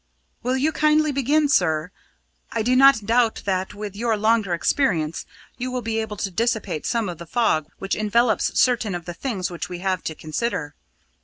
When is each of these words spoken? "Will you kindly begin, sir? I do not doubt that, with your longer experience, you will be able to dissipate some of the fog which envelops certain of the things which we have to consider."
"Will 0.41 0.57
you 0.57 0.71
kindly 0.71 1.11
begin, 1.11 1.47
sir? 1.47 1.91
I 2.51 2.63
do 2.63 2.75
not 2.75 3.05
doubt 3.05 3.43
that, 3.45 3.75
with 3.75 3.95
your 3.95 4.17
longer 4.17 4.51
experience, 4.51 5.27
you 5.59 5.69
will 5.69 5.83
be 5.83 5.99
able 5.99 6.17
to 6.17 6.31
dissipate 6.31 6.87
some 6.87 7.07
of 7.07 7.19
the 7.19 7.27
fog 7.27 7.67
which 7.77 7.93
envelops 7.93 8.59
certain 8.59 8.95
of 8.95 9.05
the 9.05 9.13
things 9.13 9.51
which 9.51 9.69
we 9.69 9.77
have 9.77 10.03
to 10.05 10.15
consider." 10.15 10.73